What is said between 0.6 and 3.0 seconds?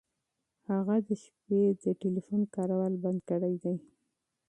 هغه د شپې د ټیلیفون کارول